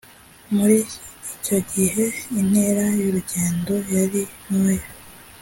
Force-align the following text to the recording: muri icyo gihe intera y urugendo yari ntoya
muri 0.55 0.77
icyo 1.33 1.57
gihe 1.73 2.05
intera 2.39 2.83
y 3.01 3.03
urugendo 3.09 3.73
yari 3.95 4.21
ntoya 4.47 4.87